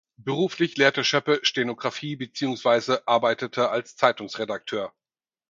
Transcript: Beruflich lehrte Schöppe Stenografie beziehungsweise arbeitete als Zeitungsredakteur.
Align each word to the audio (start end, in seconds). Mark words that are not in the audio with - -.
Beruflich 0.17 0.77
lehrte 0.77 1.03
Schöppe 1.03 1.41
Stenografie 1.43 2.15
beziehungsweise 2.15 3.07
arbeitete 3.07 3.69
als 3.69 3.97
Zeitungsredakteur. 3.97 4.91